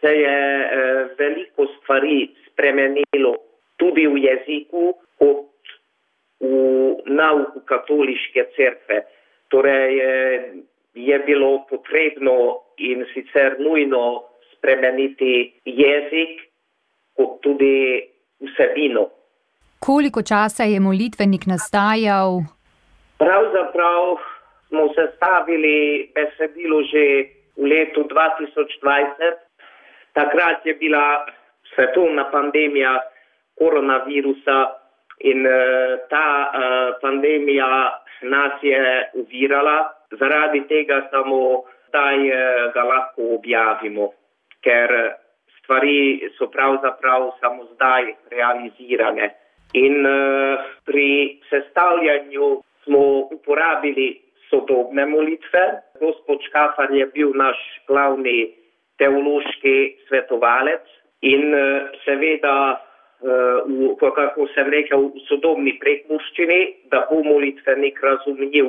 se 0.00 0.12
je 0.14 0.38
eh, 0.64 1.08
veliko 1.18 1.66
stvari 1.76 2.28
spremenilo, 2.46 3.34
tudi 3.76 4.06
v 4.06 4.16
jeziku, 4.24 4.94
kot 5.18 5.46
v 6.40 6.52
nauku 7.06 7.60
katoliške 7.66 8.46
cerkve. 8.56 9.02
Torej, 9.48 9.92
eh, 10.00 10.52
je 10.94 11.18
bilo 11.18 11.66
potrebno 11.70 12.60
in 12.78 13.04
sicer 13.14 13.56
nujno 13.58 14.24
spremeniti 14.52 15.52
jezik, 15.64 16.42
kot 17.16 17.40
tudi 17.42 18.02
vsebino. 18.40 19.08
Koliko 19.78 20.22
časa 20.22 20.64
je 20.64 20.80
molitvenik 20.80 21.46
nastajal? 21.46 22.42
Pravzaprav 23.18 24.18
smo 24.68 24.88
sestavili 24.94 26.10
besedilo 26.14 26.82
že 26.82 27.04
v 27.58 27.66
letu 27.66 28.06
2020. 28.06 30.14
Takrat 30.14 30.66
je 30.66 30.74
bila 30.74 31.26
svetovna 31.74 32.30
pandemija 32.30 33.02
koronavirusa 33.58 34.78
in 35.20 35.46
uh, 35.46 35.98
ta 36.10 36.26
uh, 36.46 36.50
pandemija 37.02 37.98
nas 38.22 38.62
je 38.62 39.10
uvirala. 39.14 39.90
Zaradi 40.10 40.62
tega 40.68 41.08
samo 41.10 41.62
zdaj 41.88 42.18
uh, 42.30 42.72
ga 42.74 42.82
lahko 42.82 43.34
objavimo, 43.34 44.12
ker 44.62 44.90
stvari 45.58 46.30
so 46.38 46.46
pravzaprav 46.46 47.34
samo 47.40 47.66
zdaj 47.74 48.14
realizirane. 48.30 49.34
In 49.74 50.00
pri 50.88 51.38
sestavljanju 51.50 52.62
smo 52.84 53.02
uporabili 53.36 54.27
sodobne 54.50 55.06
molitve. 55.06 55.64
Gospod 56.00 56.42
Škafar 56.48 56.92
je 56.94 57.06
bil 57.14 57.32
naš 57.36 57.58
glavni 57.88 58.54
teološki 58.98 59.76
svetovalec 60.08 60.84
in 61.22 61.54
uh, 61.54 61.88
seveda 62.04 62.58
v, 63.20 63.96
kako 63.98 64.46
sem 64.54 64.70
rekel, 64.70 65.10
v 65.14 65.22
sodobni 65.26 65.74
prekmuščini, 65.82 66.88
da 66.92 67.06
bo 67.10 67.22
molitvenik 67.26 67.98
razumljiv 68.02 68.68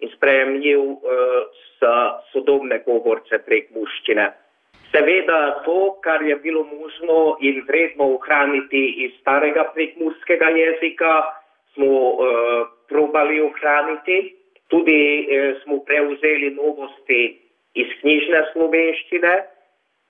in 0.00 0.12
sprejemljiv 0.16 0.80
uh, 0.80 1.42
za 1.80 1.94
sodobne 2.32 2.80
govorce 2.86 3.38
prekmuščine. 3.44 4.30
Seveda 4.90 5.62
to, 5.64 6.00
kar 6.02 6.22
je 6.22 6.36
bilo 6.36 6.64
možno 6.64 7.36
in 7.40 7.62
vredno 7.68 8.16
ohraniti 8.16 9.04
iz 9.04 9.12
starega 9.20 9.68
prekmurskega 9.74 10.48
jezika, 10.56 11.12
smo 11.74 11.86
uh, 11.86 12.66
probali 12.88 13.40
ohraniti. 13.40 14.36
Tudi 14.70 15.26
uh, 15.26 15.56
smo 15.62 15.80
prevzeli 15.86 16.54
novosti 16.54 17.22
iz 17.74 17.90
knjižne 18.00 18.42
slovenščine 18.52 19.34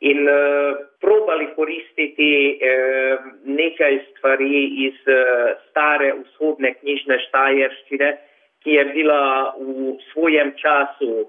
in 0.00 0.28
uh, 0.28 0.78
probali 1.00 1.48
koristiti 1.56 2.30
uh, 2.56 3.26
nekaj 3.44 4.00
stvari 4.10 4.64
iz 4.86 5.00
uh, 5.08 5.56
stare 5.68 6.12
vzhodne 6.22 6.74
knjižne 6.80 7.18
štajerščine, 7.26 8.14
ki 8.60 8.76
je 8.76 8.84
bila 8.94 9.22
v 9.56 9.96
svojem 10.12 10.52
času 10.60 11.28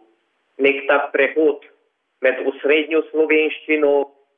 nek 0.59 0.83
tak 0.88 1.11
prehod 1.15 1.63
med 2.21 2.43
osrednjo 2.51 3.01
slovenščino 3.09 3.93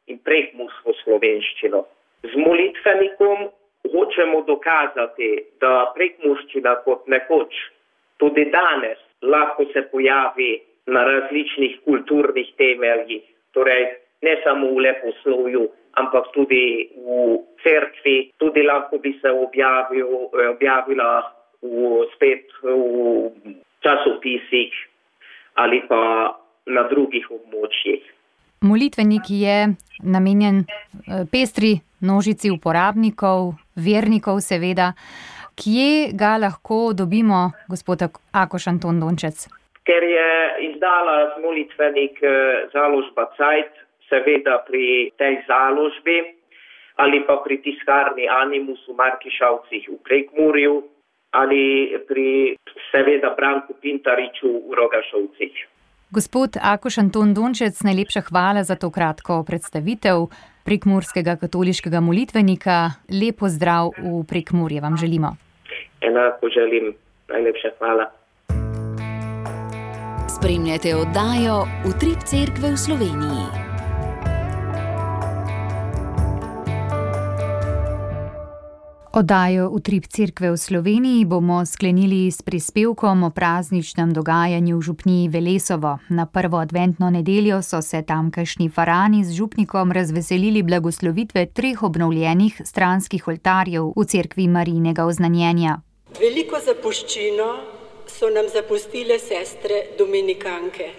in 0.07 0.19
prekmursko 0.23 0.95
slovenščino. 1.03 1.83
Z 2.23 2.39
molitvenikom 2.39 3.49
hočemo 3.91 4.43
dokazati, 4.47 5.29
da 5.59 5.91
prekmurščina 5.95 6.75
kot 6.85 7.07
nekoč 7.11 7.57
tudi 8.17 8.45
danes 8.51 8.99
lahko 9.21 9.65
se 9.73 9.81
pojavi 9.91 10.61
na 10.85 11.03
različnih 11.03 11.79
kulturnih 11.85 12.53
temeljih, 12.57 13.23
torej 13.53 13.85
ne 14.21 14.35
samo 14.43 14.67
v 14.75 14.83
leposlovju, 14.87 15.67
ampak 15.99 16.31
tudi 16.33 16.89
v 16.95 17.37
cerkvi, 17.63 18.31
tudi 18.37 18.63
lahko 18.63 18.97
bi 18.97 19.13
se 19.21 19.31
objavil, 19.31 20.07
objavila 20.55 21.11
v, 21.61 22.03
spet 22.15 22.47
v 22.63 23.31
časopisih 23.83 24.73
ali 25.55 25.83
pa 25.87 26.33
na 26.65 26.83
drugih 26.89 27.27
območjih. 27.31 28.01
Molitvenik 28.63 29.27
je 29.29 29.57
namenjen 30.03 30.63
eh, 30.63 31.25
pestri 31.31 31.75
množici 32.01 32.51
uporabnikov, 32.51 33.53
vernikov, 33.75 34.39
seveda. 34.41 34.93
Kje 35.55 36.11
ga 36.13 36.37
lahko 36.37 36.93
dobimo, 36.93 37.51
gospod 37.69 38.01
Akoš 38.31 38.67
Anton 38.67 38.99
Dončec? 38.99 39.47
Ker 39.83 40.03
je 40.03 40.29
izdala 40.71 41.35
molitvenik 41.43 42.19
eh, 42.23 42.69
založba 42.73 43.29
Cajt, 43.37 43.83
seveda 44.09 44.63
pri 44.67 45.11
tej 45.17 45.43
založbi 45.47 46.39
ali 47.01 47.25
pa 47.25 47.41
pri 47.41 47.57
tiskarni 47.65 48.29
Animus 48.29 48.85
v 48.85 48.93
Markišavcih 48.93 49.89
v 49.89 49.97
Prekmurju 50.05 50.75
ali 51.33 51.89
pri 52.05 52.53
seveda 52.93 53.33
Branku 53.33 53.73
Pintariču 53.81 54.69
v 54.69 54.71
Rogašovcih. 54.77 55.53
Gospod 56.13 56.61
Akoš 56.61 57.01
Anton 57.01 57.33
Dončec, 57.33 57.73
najlepša 57.81 58.29
hvala 58.29 58.61
za 58.61 58.77
to 58.77 58.93
kratko 58.93 59.41
predstavitev 59.41 60.29
prekmurskega 60.63 61.35
katoliškega 61.35 61.99
molitvenika. 61.99 62.91
Lepo 63.11 63.49
zdrav 63.49 63.91
v 63.97 64.23
Prekmurje 64.29 64.81
vam 64.81 64.97
želimo. 64.97 65.35
Enako 66.01 66.49
želim. 66.49 66.93
Najlepša 67.29 67.69
hvala. 67.77 68.11
Spremljate 70.35 70.95
oddajo 70.95 71.65
Utrip 71.89 72.23
Cerkve 72.25 72.71
v 72.71 72.77
Sloveniji. 72.77 73.62
Oddajo 79.13 79.69
Utrip 79.69 80.07
Cerkve 80.09 80.49
v 80.51 80.57
Sloveniji 80.57 81.25
bomo 81.25 81.61
sklenili 81.65 82.31
s 82.33 82.41
prispevkom 82.41 83.23
o 83.23 83.29
prazničnem 83.29 84.09
dogajanju 84.09 84.77
v 84.77 84.81
župniji 84.81 85.27
Velesovo. 85.29 85.99
Na 86.09 86.25
prvo 86.25 86.57
adventno 86.57 87.09
nedeljo 87.13 87.61
so 87.61 87.81
se 87.81 88.01
tamkajšnji 88.01 88.69
farani 88.69 89.21
z 89.21 89.37
župnikom 89.37 89.91
razveselili 89.91 90.63
blagoslovitve 90.63 91.45
treh 91.45 91.83
obnovljenih 91.83 92.61
stranskih 92.65 93.27
oltarjev 93.27 93.93
v 93.95 94.05
cerkvi 94.05 94.47
Marijnega 94.47 95.05
oznanjenja. 95.05 95.77
Veliko 96.19 96.57
zapuščino 96.65 97.49
so 98.09 98.33
nam 98.33 98.49
zapustile 98.49 99.21
sestre 99.21 99.93
Dominikanke. 99.97 100.89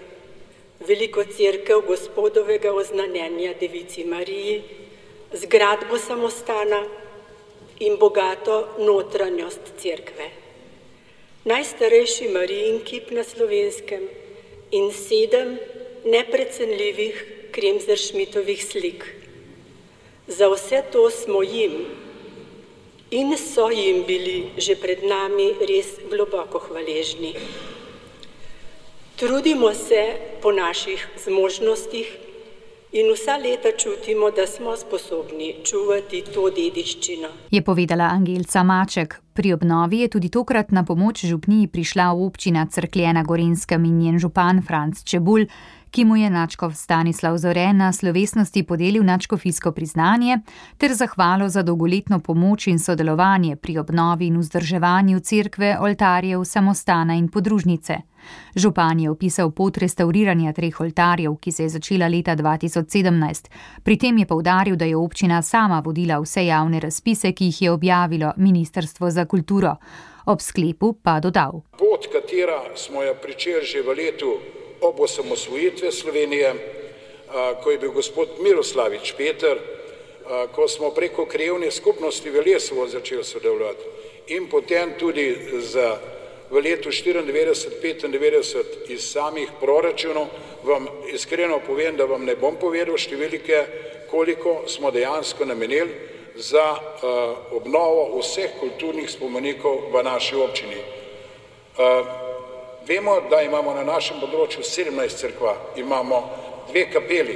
Veliko 0.87 1.27
cerkev 1.35 1.83
gospodovega 1.87 2.71
oznanjenja 2.71 3.59
Devici 3.59 4.07
Mariji, 4.07 4.61
zgradbo 5.35 5.99
samostana 5.99 6.79
in 7.79 7.97
bogato 7.99 8.67
notranjost 8.79 9.75
cerkve. 9.81 10.29
Najstarejši 11.45 12.27
Marijin 12.33 12.79
kip 12.81 13.11
na 13.11 13.23
slovenskem 13.23 14.07
in 14.71 14.91
sedem 14.91 15.57
neprecenljivih 16.05 17.25
kremzeršmitovih 17.51 18.65
slik. 18.65 19.05
Za 20.27 20.49
vse 20.49 20.83
to 20.91 21.09
smo 21.09 21.43
jim 21.43 21.85
in 23.11 23.37
so 23.37 23.69
jim 23.69 24.03
bili 24.07 24.51
že 24.57 24.75
pred 24.75 25.03
nami 25.03 25.53
res 25.61 25.99
globoko 26.09 26.59
hvaležni. 26.59 27.35
Trudimo 29.15 29.73
se 29.73 30.17
po 30.41 30.51
naših 30.51 31.07
zmožnostih 31.23 32.24
in 32.95 33.11
vsa 33.11 33.35
leta 33.37 33.69
čutimo, 33.77 34.31
da 34.31 34.47
smo 34.47 34.77
sposobni 34.77 35.55
čuvati 35.67 36.23
to 36.33 36.47
dediščino. 36.49 37.27
Je 37.51 37.61
povedala 37.61 38.03
Angelca 38.03 38.63
Maček. 38.63 39.19
Pri 39.33 39.51
obnovi 39.53 39.99
je 39.99 40.07
tudi 40.07 40.29
tokrat 40.29 40.71
na 40.71 40.85
pomoč 40.85 41.25
župniji 41.25 41.67
prišla 41.67 42.11
občina 42.13 42.65
Crkljena 42.71 43.23
Gorenskem 43.23 43.85
in 43.85 43.97
njen 43.99 44.19
župan 44.19 44.63
Franc 44.67 45.03
Čebul, 45.03 45.43
ki 45.95 46.05
mu 46.05 46.17
je 46.17 46.29
načkov 46.29 46.73
Stanislav 46.73 47.37
Zore 47.37 47.73
na 47.73 47.93
slovesnosti 47.93 48.63
podelil 48.63 49.03
načkofijsko 49.03 49.71
priznanje 49.71 50.39
ter 50.77 50.93
zahvalo 50.93 51.49
za 51.49 51.61
dolgoletno 51.63 52.19
pomoč 52.19 52.67
in 52.67 52.79
sodelovanje 52.79 53.55
pri 53.55 53.77
obnovi 53.77 54.27
in 54.27 54.37
vzdrževanju 54.37 55.19
cerkve, 55.19 55.77
oltarjev, 55.79 56.43
samostana 56.43 57.15
in 57.15 57.27
podružnice. 57.27 57.95
Župan 58.55 58.99
je 58.99 59.09
opisal 59.09 59.51
pot 59.51 59.77
restauriranja 59.77 60.53
treh 60.53 60.81
oltarjev, 60.81 61.35
ki 61.35 61.51
se 61.51 61.63
je 61.63 61.69
začela 61.69 62.07
leta 62.07 62.35
2017. 62.35 63.47
Pri 63.83 63.97
tem 63.97 64.17
je 64.17 64.25
povdaril, 64.25 64.75
da 64.75 64.85
je 64.85 64.97
občina 64.97 65.41
sama 65.41 65.79
vodila 65.85 66.19
vse 66.19 66.45
javne 66.45 66.79
razpise, 66.79 67.31
ki 67.31 67.45
jih 67.45 67.61
je 67.61 67.71
objavilo 67.71 68.33
Ministrstvo 68.37 69.11
za 69.11 69.25
kulturo. 69.25 69.75
Ob 70.25 70.41
sklepu 70.41 70.93
pa 71.03 71.19
dodal: 71.19 71.61
Pot, 71.79 72.11
katera 72.11 72.59
smo 72.75 73.03
jo 73.03 73.15
pričeli 73.21 73.65
že 73.65 73.81
v 73.81 73.95
letu 73.95 74.54
ob 74.87 74.99
osamosvojitvi 74.99 75.91
Slovenije, 75.91 76.53
ko 77.63 77.71
je 77.71 77.77
bil 77.77 77.91
gospod 77.91 78.29
Miroslavič 78.39 79.13
Peter, 79.17 79.59
ko 80.55 80.67
smo 80.67 80.91
preko 80.91 81.25
krevne 81.25 81.71
skupnosti 81.71 82.29
v 82.29 82.43
Lesovo 82.45 82.87
začeli 82.87 83.23
sodelovati 83.23 83.85
in 84.27 84.49
potem 84.49 84.93
tudi 84.97 85.37
za 85.61 85.99
v 86.49 86.61
letu 86.61 86.89
94-95 86.89 88.63
iz 88.87 89.11
samih 89.11 89.49
proračunov, 89.59 90.27
vam 90.63 90.87
iskreno 91.13 91.59
povem, 91.67 91.97
da 91.97 92.05
vam 92.05 92.25
ne 92.25 92.35
bom 92.35 92.55
povedal 92.61 92.97
številke, 92.97 93.65
koliko 94.09 94.63
smo 94.69 94.91
dejansko 94.91 95.45
namenili 95.45 95.91
za 96.35 96.71
uh, 96.71 96.79
obnovo 97.55 98.19
vseh 98.19 98.59
kulturnih 98.59 99.09
spomenikov 99.09 99.89
v 99.91 100.03
naši 100.03 100.35
občini. 100.35 100.75
Uh, 101.75 102.24
Vemo, 102.87 103.21
da 103.29 103.41
imamo 103.41 103.71
na 103.73 103.81
našem 103.81 104.19
področju 104.21 104.61
17 104.61 105.17
crkva, 105.17 105.55
imamo 105.81 106.19
dve 106.67 106.83
kapeli, 106.93 107.33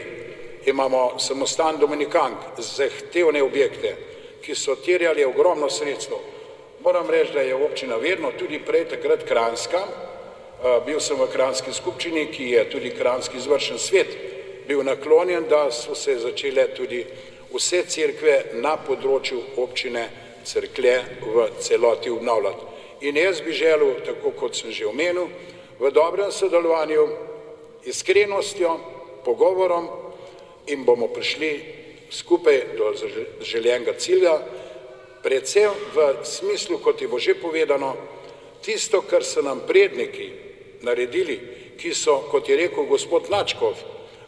imamo 0.70 1.16
samostan 1.18 1.80
Dominikank, 1.82 2.60
zahtevne 2.62 3.42
objekte, 3.42 3.96
ki 4.46 4.54
so 4.54 4.76
terjali 4.78 5.26
ogromno 5.26 5.70
sredstvo. 5.74 6.20
Moram 6.86 7.10
reči, 7.10 7.34
da 7.34 7.42
je 7.42 7.58
občina 7.58 7.98
vedno, 7.98 8.30
tudi 8.38 8.62
prej 8.62 8.86
takrat 8.94 9.26
Kranska, 9.26 9.82
bil 10.86 11.02
sem 11.02 11.18
v 11.18 11.28
Kranski 11.34 11.74
skupščini, 11.74 12.28
ki 12.30 12.52
je 12.54 12.70
tudi 12.70 12.94
Kranski 12.94 13.42
izvršen 13.42 13.82
svet, 13.82 14.16
bil 14.70 14.86
naklonjen, 14.86 15.50
da 15.50 15.72
so 15.74 15.98
se 15.98 16.20
začele 16.22 16.70
tudi 16.78 17.02
vse 17.50 17.88
cerkve 17.90 18.42
na 18.62 18.78
področju 18.78 19.42
občine 19.66 20.06
crkle 20.46 21.00
v 21.26 21.52
celoti 21.58 22.14
obnavljati. 22.14 22.69
In 23.02 23.18
jaz 23.18 23.42
bi 23.42 23.52
želel, 23.52 23.94
tako 24.06 24.32
kot 24.32 24.56
sem 24.56 24.72
že 24.72 24.88
omenil, 24.88 25.28
v 25.80 25.92
dobrem 25.92 26.32
sodelovanju, 26.32 27.08
iskrenostjo, 27.86 28.80
pogovorom 29.26 29.88
in 30.68 30.84
bomo 30.86 31.08
prišli 31.08 31.52
skupaj 32.12 32.62
do 32.78 32.94
željenega 33.42 33.94
cilja, 33.94 34.40
predvsem 35.24 35.72
v 35.96 36.14
smislu, 36.24 36.78
kot 36.78 37.02
je 37.02 37.08
bo 37.08 37.20
že 37.20 37.34
povedano, 37.34 37.96
tisto, 38.62 39.02
kar 39.02 39.24
so 39.24 39.42
nam 39.42 39.64
predniki 39.68 40.32
naredili, 40.82 41.40
ki 41.80 41.94
so, 41.96 42.28
kot 42.32 42.50
je 42.50 42.58
rekel 42.58 42.84
gospod 42.86 43.30
Načkov, 43.30 43.76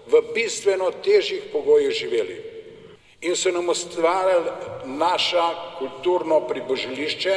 v 0.07 0.21
bistveno 0.33 0.91
težjih 1.03 1.51
pogojih 1.51 1.91
živeli. 1.91 2.37
In 3.21 3.35
so 3.35 3.51
nam 3.51 3.69
ustvarjali 3.69 4.51
naša 4.85 5.77
kulturno 5.79 6.47
pribožilišče, 6.47 7.35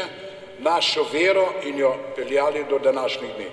našo 0.64 1.06
vero 1.12 1.46
in 1.64 1.78
jo 1.78 1.94
peljali 2.16 2.64
do 2.70 2.78
današnjih 2.78 3.30
dni. 3.36 3.46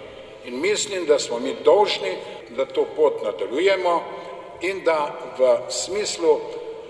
In 0.46 0.62
mislim, 0.62 1.06
da 1.06 1.20
smo 1.20 1.40
mi 1.40 1.56
dolžni, 1.66 2.16
da 2.50 2.66
to 2.66 2.86
pot 2.96 3.24
nadaljujemo 3.24 4.04
in 4.62 4.84
da 4.84 5.16
v 5.38 5.72
smislu 5.72 6.40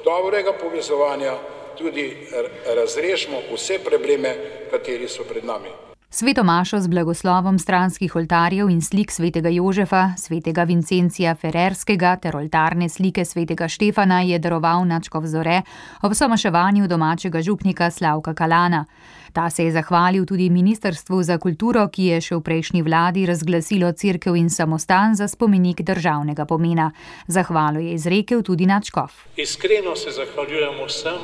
dobrega 0.04 0.54
povezovanja 0.54 1.34
tudi 1.78 2.28
razrešimo 2.66 3.38
vse 3.54 3.80
probleme, 3.80 4.36
kateri 4.72 5.08
so 5.08 5.24
pred 5.24 5.46
nami. 5.46 5.91
Sveto 6.14 6.44
mašo 6.44 6.80
z 6.80 6.88
blagoslovom 6.88 7.60
stranskih 7.60 8.16
oltarjev 8.16 8.70
in 8.70 8.82
slik 8.82 9.12
svetega 9.12 9.50
Jožefa, 9.50 10.10
svetega 10.18 10.64
Vincencija 10.64 11.36
Ferrerskega 11.36 12.18
ter 12.20 12.36
oltarne 12.36 12.90
slike 12.90 13.24
svetega 13.26 13.68
Štefana 13.68 14.18
je 14.22 14.40
daroval 14.40 14.84
Načkov 14.88 15.28
Zore 15.28 15.62
ob 16.04 16.12
somaševanju 16.14 16.88
domačega 16.88 17.42
župnika 17.42 17.92
Slavka 17.92 18.34
Kalana. 18.34 18.86
Ta 19.34 19.50
se 19.50 19.64
je 19.64 19.72
zahvalil 19.72 20.26
tudi 20.26 20.50
Ministrstvu 20.50 21.24
za 21.24 21.38
kulturo, 21.38 21.88
ki 21.88 22.04
je 22.04 22.20
še 22.22 22.36
v 22.36 22.42
prejšnji 22.42 22.82
vladi 22.82 23.26
razglasilo 23.26 23.94
crkev 23.94 24.36
in 24.36 24.50
samostan 24.50 25.16
za 25.16 25.28
spomenik 25.32 25.82
državnega 25.82 26.46
pomena. 26.46 26.92
Zahvalo 27.28 27.80
je 27.80 27.94
izrekel 27.94 28.44
tudi 28.44 28.66
Načkov. 28.66 29.16
Iskreno 29.38 29.96
se 29.96 30.12
zahvaljujemo 30.12 30.92
vsem, 30.92 31.24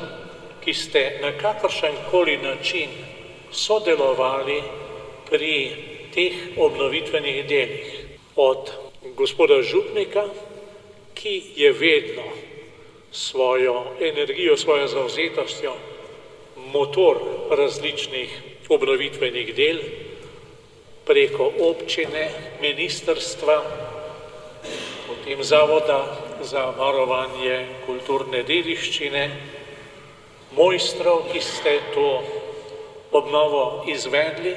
ki 0.63 0.73
ste 0.73 1.05
na 1.21 1.35
kakršen 1.35 2.03
koli 2.11 2.39
način 2.39 3.16
sodelovali 3.51 4.61
pri 5.29 5.53
teh 6.13 6.57
obnovitvenih 6.57 7.45
delih. 7.47 7.87
Od 8.35 8.71
gospoda 9.15 9.61
Župnika, 9.61 10.27
ki 11.13 11.41
je 11.55 11.71
vedno 11.71 12.23
svojo 13.11 13.97
energijo, 14.01 14.57
svojo 14.57 14.87
zauzetostjo 14.87 15.73
motor 16.73 17.17
različnih 17.49 18.41
obnovitvenih 18.69 19.55
del, 19.55 19.79
preko 21.05 21.51
občine, 21.59 22.29
ministrstva, 22.61 23.63
potem 25.07 25.43
Zavoda 25.43 26.01
za 26.43 26.69
varovanje 26.77 27.65
kulturne 27.85 28.43
dediščine, 28.43 29.23
mojstrov, 30.51 31.29
ki 31.31 31.41
ste 31.41 31.79
to 31.95 32.09
obnovo 33.11 33.83
izvedli, 33.87 34.55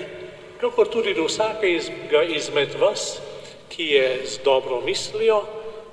kakor 0.61 0.89
tudi 0.89 1.15
do 1.15 1.25
vsakega 1.25 2.23
izmed 2.23 2.75
vas, 2.81 3.21
ki 3.69 3.85
je 3.85 4.07
z 4.27 4.45
dobro 4.45 4.81
mislijo, 4.81 5.43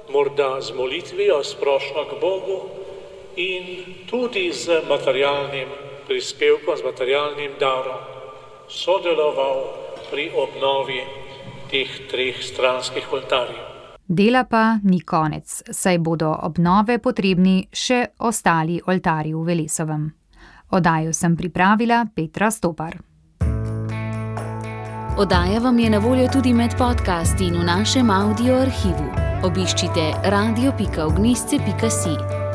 morda 0.10 0.62
z 0.62 0.74
molitvijo, 0.74 1.44
sprošno 1.44 2.06
k 2.10 2.22
Bogu 2.22 2.62
in 3.36 3.84
tudi 4.10 4.52
z 4.54 4.82
materialnim 4.90 5.70
prispevkom, 6.08 6.78
z 6.78 6.84
materialnim 6.84 7.52
darom 7.60 8.00
sodeloval 8.70 9.64
pri 10.12 10.32
obnovi 10.36 11.02
teh 11.72 12.08
treh 12.12 12.44
stranskih 12.44 13.14
oltarjev. 13.14 13.64
Dela 14.08 14.46
pa 14.48 14.80
ni 14.84 15.02
konec, 15.02 15.64
saj 15.72 15.98
bodo 16.00 16.32
obnove 16.32 16.96
potrebni 17.04 17.68
še 17.72 18.06
ostali 18.24 18.80
oltarji 18.88 19.34
v 19.36 19.44
Velesovem. 19.44 20.17
Odajo 20.70 21.14
sem 21.14 21.36
pripravila 21.36 22.06
Petra 22.16 22.52
Stopar. 22.52 22.98
Odaja 25.18 25.60
vam 25.60 25.80
je 25.80 25.90
na 25.90 25.98
voljo 25.98 26.28
tudi 26.34 26.54
med 26.54 26.78
podcasti 26.78 27.44
in 27.44 27.54
v 27.54 27.64
našem 27.64 28.10
audio 28.10 28.62
arhivu. 28.62 29.10
Obiščite 29.44 30.14
radio.ognisce.si. 30.24 32.47